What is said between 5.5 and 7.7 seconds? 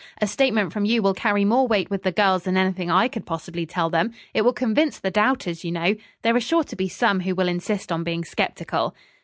you know. There are sure to be some who will